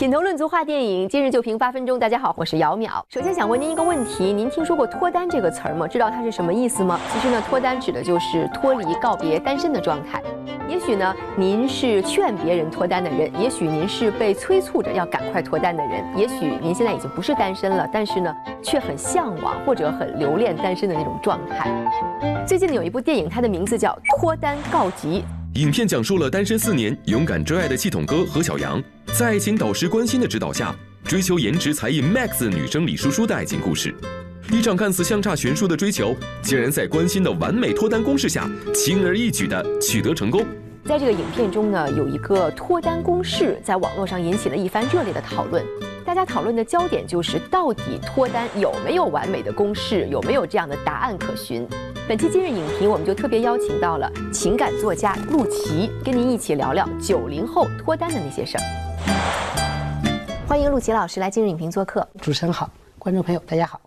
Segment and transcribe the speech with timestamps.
[0.00, 1.98] 品头论足话电影，今日就评八分钟。
[1.98, 2.88] 大家好，我是姚淼。
[3.10, 5.86] 首先想问您一个问题：您听说过脱单这个词儿吗？
[5.86, 6.98] 知道它是什么意思吗？
[7.12, 10.22] 其实呢，脱单指的就是脱离、告别单身的状态。
[10.66, 21.70] 也许呢，您是劝别人脱单的人；也许您是被催促着要赶快脱单的人；也许您现在已经不是单身了，但是呢，却很向往或者很留恋单身的那种状态。
[22.46, 25.20] 最近呢，有一部电影，它的名字叫《脱单告急》。
[25.60, 28.80] 影片讲述了单身四年、勇敢追爱的系统哥何小阳，
[29.20, 30.74] 在爱情导师关心的指导下，
[31.04, 33.94] 追求颜值才艺 MAX 的女生李叔叔的爱情故事。
[34.50, 40.42] 一场看似相差悬殊的追求，竟然在关心的完美脱单公式下，轻而易举地取得成功。
[40.86, 45.62] 在这个影片中呢，有一个脱单公式，在网络上引起了一番热烈的讨论。
[46.02, 51.68] 大家讨论的焦点就是，到底脱单有没有完美的公式，有没有这样的答案可循？
[52.08, 58.89] 本期今日影评，我们就特别邀请到了情感作家陆琪，跟您一起聊聊九零后脱单的那些事儿。
[60.48, 62.06] 欢迎陆琪老师来今日影评做客。
[62.20, 63.80] 主持人好，观众朋友大家好。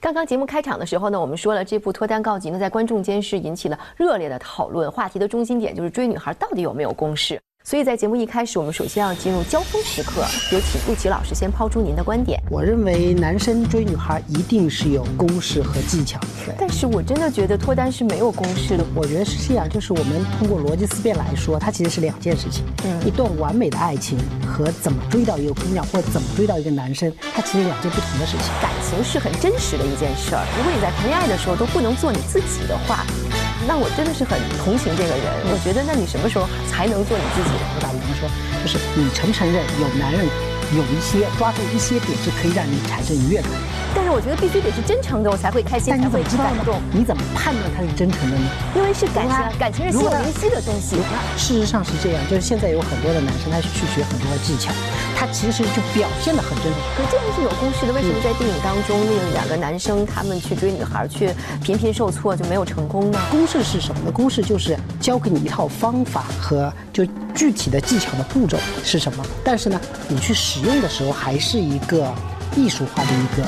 [0.00, 7.40] 刚刚节目开场的时候呢，我们说了这部《脱单告急》呢，在观众间是引起了热烈的讨论，话题的中心点就是追女孩到底有没有公式。
[7.64, 12.42] 所以在节目一开始，我们首先要进入交锋时刻，有请陆琪老师先抛出您的观点。
[12.50, 18.84] 我认为男生追女孩一定是有公式和技巧的，但是我真的觉得脱单是没有公式的。
[18.96, 22.64] 我觉得是这样，就是我们通过逻辑思辨来说，它其实是两件事情。
[22.84, 28.52] 嗯，一段完美的爱情和怎么追到一个姑娘或者怎么追到一个男生，它其实两件不同的事情。
[28.60, 33.06] 感情是很真实的一件事儿，如果你在谈恋爱的时候都不能做你自己的话。
[33.66, 37.50] 那我真的是很同情这个人，我觉得那你什么时候才能做你自己？
[37.74, 38.28] 我打比方说，
[38.62, 40.26] 就是你承不承认有男人
[40.74, 43.50] 有一些抓住一些点是可以让你产生愉悦感？
[43.94, 46.80] 但是我觉得必须得是真诚的，我才会开心，才会感动。
[46.92, 48.44] 你怎么判断他是真诚的呢？
[48.74, 50.96] 因为是感情，感情是心有灵犀的东西。
[51.36, 54.72] 事实上是这样，就是现在有很多的男生，他去学很多的技巧。
[55.14, 57.92] 他其实就表现的很真诚，可这个是有公式的。
[57.92, 61.32] 为什么在电影当中，那两个男生他们去追女孩，却
[61.62, 63.18] 频频受挫，就没有成功呢？
[63.30, 64.10] 公式是什么呢？
[64.10, 69.24] 公式就是教给你一套方法和就具体的技巧的步骤是什么。
[69.44, 72.12] 但是呢，你去使用的时候，还是一个
[72.56, 73.46] 艺术化的一个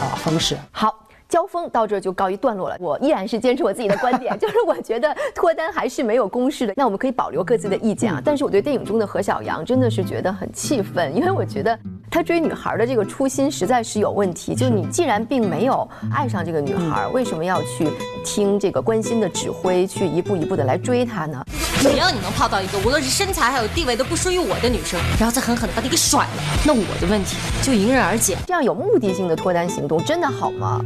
[0.00, 0.56] 啊方式。
[0.70, 1.00] 好。
[1.26, 2.76] 交锋到这就告一段落了。
[2.78, 6.74] 我依然是坚持我自己的观点， 就是我觉得脱单还是没有公式的。
[6.76, 8.22] 那我们可以保留各自的意见啊。
[8.24, 11.76] 但是我对电影中的何小阳真的是觉得很气愤，因为我觉得
[12.08, 14.54] 他追女孩的这个初心实在是有问题。
[14.54, 17.88] 就你既然并没有爱上这个女孩，为什么要去
[18.24, 21.44] 听这个关心的指挥，去一步一步的来追她呢？
[21.84, 26.30] 只要你能泡到一个无论是身材还有地位都不输于我的女生，然后再狠狠的把你给甩了，
[26.64, 28.38] 那我的问题就迎刃而解。
[28.46, 30.80] 这样有目的性的脱单行动真的好吗？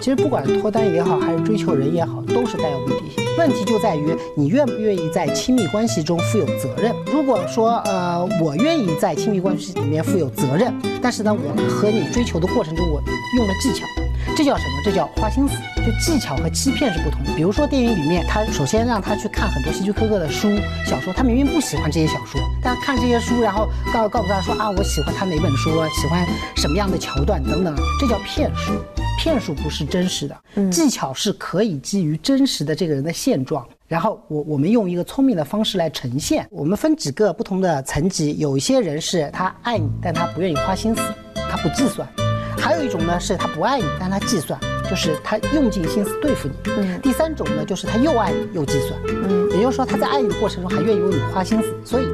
[0.00, 3.22] 其实不管脱单也好，还是追求人也好，都是带有目的性。
[3.36, 6.90] 问题就在于你愿不愿意在亲密关系中负有责任。
[7.12, 10.72] 如果说呃，我愿意在亲密关系里面负有责任，
[11.02, 13.02] 但是呢，我和你追求的过程中，我
[13.36, 13.84] 用了技巧，
[14.36, 14.82] 这叫什么？
[14.84, 15.54] 这叫花心思。
[15.84, 17.32] 就技巧和欺骗是不同的。
[17.36, 20.48] 比如说电影里面，他首先让他去看很多希区柯克的书、
[20.86, 25.70] 小说，他明明不喜欢这些小说，但看这些书，然后告告诉他说啊，我喜欢他哪本书，
[26.00, 26.26] 喜欢
[26.56, 28.72] 什么样的桥段等等，这叫骗术。
[29.16, 36.46] 骗术不是真实的，技巧是可以基于真实的这个人的现状，然后我我们用一个聪明的方式来呈现。
[36.50, 41.00] 我们分几个不同的层级，有一些人是他爱你，但他不愿意花心思，
[41.48, 42.06] 他不计算；
[42.58, 46.54] 还有一种呢是他不爱你，但他计算，就是他用尽心思对付你。
[46.66, 47.00] 嗯。
[47.00, 48.92] 第三种呢就是他又爱你又计算。
[49.06, 49.50] 嗯。
[49.50, 52.04] 也就是说他在爱你的过程中还愿意为你花心思，所以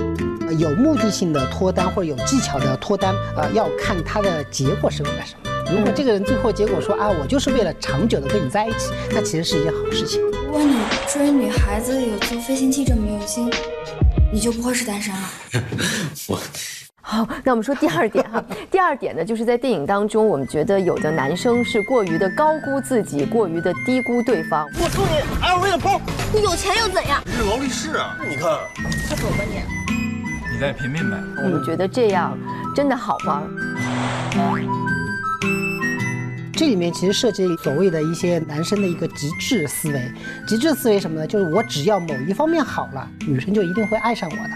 [0.58, 5.50] 有目的性的脱单或者有技巧的脱单，呃，要看他的结果是为了什么。
[5.72, 10.20] 如果这个人最后结果说啊，我就是为了长久的跟你在一起，那其实是一件好事情。
[10.20, 10.74] 如果你
[11.08, 13.48] 追女孩子有做飞行器这么用心，
[14.32, 15.30] 你就不会是单身了。
[16.26, 16.38] 我
[17.10, 18.40] 好，那我们说第二点哈。
[18.70, 24.64] 第二点呢，就是在电影当中，我们觉得有的男生是过于的高估自己，过于的低估对方。
[24.80, 26.00] 我抽你，LV 的包，
[26.32, 27.20] 你有钱又怎样？
[27.26, 28.44] 你是劳力士啊，你看。
[29.08, 30.54] 快走吧你。
[30.54, 31.16] 你再品品呗。
[31.42, 32.38] 我们觉得这样
[32.76, 33.42] 真的好吗？
[36.52, 40.12] 这里面其实涉及所谓的一些男生的一个极致思维，
[40.46, 41.26] 极致思维什么呢？
[41.26, 44.50] 就是我只要某一方面好了，女生就一定会爱上我的，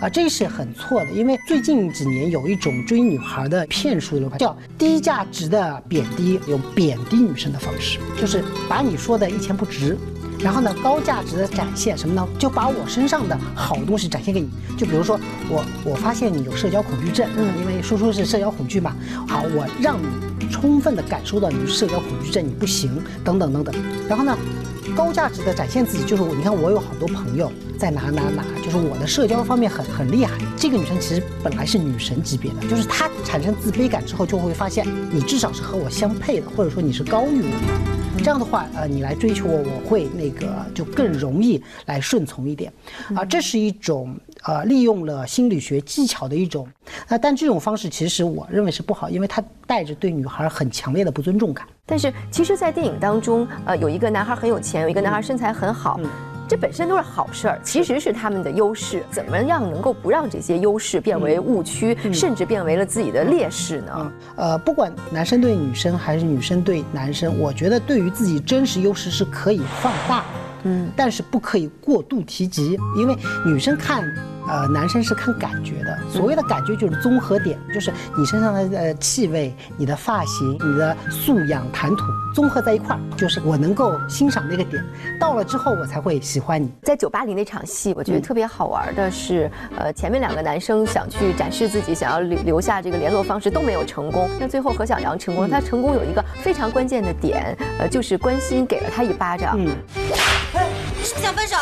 [0.00, 1.10] 啊，这是很错的。
[1.10, 9.96] 因为最近几年有一种追女孩的骗术的叫低价值的贬低，有贬低女生的方式，就是把你说的一钱不值。
[10.40, 12.24] 然后呢，高价值的展现什么呢？
[12.38, 14.48] 就把我身上的好东西展现给你。
[14.76, 15.18] 就比如说
[15.50, 18.94] 我，我发现你有社交恐惧症，嗯，因为叔叔是社交恐惧嘛。
[19.26, 19.98] 好，我让
[20.37, 22.90] 你充分的感受到你是社交恐惧症，你不行，
[23.24, 23.74] 等等等等。
[24.08, 24.36] 然后呢，
[24.96, 30.36] 高价值的展现自己，就是我，你看我有好多朋友在哪哪哪，就是我的社交方面很很厉害。
[30.56, 37.98] 这个女生其实本来是女神级别的，就是她产生自卑感之后，就会发现你至少是和我相配的，或者说你是高于我的。
[38.18, 42.72] 这样的话，呃，你来追求我，我会那个就更容易来顺从一点，
[43.14, 44.18] 啊，这是一种
[44.48, 46.66] 呃利用了心理学技巧的一种，
[47.06, 51.66] 那，但这种方式其实我认为是不好，因为它带着对女孩很强烈的不尊重感。
[51.84, 56.00] 但是其实，在电影当中，呃，有一个男孩很有钱，有一个男孩身材很好。
[56.48, 59.04] 这本身都是好事儿，其实是他们的优势。
[59.10, 64.12] 怎么样能够不让这些优势变为误区，甚至变为了自己的劣势呢？
[64.36, 70.24] 呃，不管男生对女生还是女生对男生，我觉得对于自己真实优势是可以放大，
[70.62, 74.02] 嗯，但是不可以过度提及，因为女生看。
[74.48, 82.04] 呃，男生是看感觉的，所谓的感觉就是综合点，就是你身上的呃气味、你的发型、你的素养、谈吐，
[82.34, 84.82] 综合在一块儿，就是我能够欣赏那个点。
[85.20, 86.70] 到了之后，我才会喜欢你。
[86.82, 94.28] 在酒吧里那场戏，我觉得特别好玩的是，呃，前面两个男生想去展示自己，想要留留下这个联络方式都没有成功。
[94.40, 99.56] 那最后何小阳成功了，他成功有一个非常关键的点，呃，就是关心给了他一巴掌。
[99.58, 99.68] 嗯，
[100.54, 100.68] 哎
[101.02, 101.56] 是不是想分手？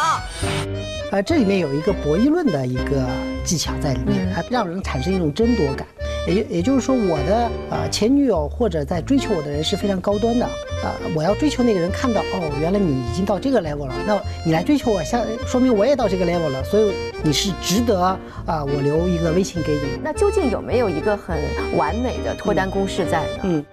[1.13, 3.07] 呃，这里面有一个博弈论的一个
[3.45, 5.87] 技巧在里面，它让人产生一种争夺感。
[6.27, 10.45] 也也就是说，我的呃前女友或者在追求我的人是非常高端的，
[10.83, 16.93] 呃，我要追求那个人看到哦，原来你已经到这个 level 了，那你来追求我，像说明我也到这个 level 了，所以
[17.23, 18.19] 你是值得啊，
[18.65, 20.01] 我留一个微信给你。
[20.03, 21.39] 那究竟有没有一个很
[21.77, 23.43] 完美的脱单公式在呢？
[23.45, 23.65] 嗯。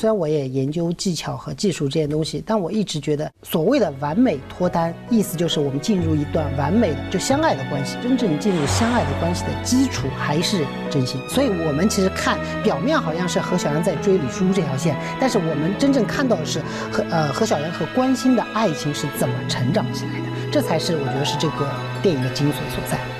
[0.00, 7.98] 虽然我也研究技巧和技术这些东西，但我一直觉得所谓的完美脱单，意思就是我们进入一段完美的就相爱的关系。
[8.02, 11.20] 真正进入相爱的关系的基础还是真心。
[11.28, 21.70] 所以，我们其实看表面好像是何小阳在追李叔这条线，但是我们真正看到的是何呃何小阳和关心的爱情是怎么成长起来的，这才是我觉得是这个
[22.00, 23.19] 电影的精髓所在。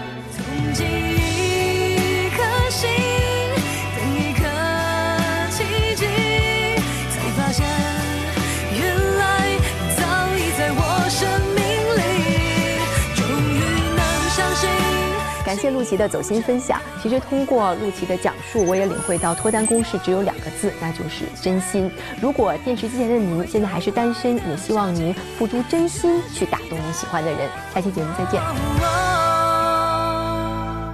[15.50, 16.81] 感谢陆琪的走心分享。
[17.02, 21.91] 其实通过陆琪的讲述，我也领会到脱单公式只有两个字，那就是真心。
[22.23, 27.41] 如果电视机前的您现在还是单身，也希望您付出真心去打动你喜欢的人。
[27.75, 28.41] 下期节目再见。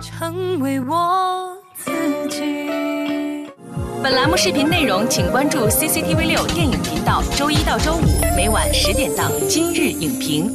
[0.01, 1.93] 成为我自
[2.31, 3.51] 己。
[4.03, 10.51] 本栏目视频内容，请关注 CCTV 六电影频道，周一到周五每晚十点档《今日影评》。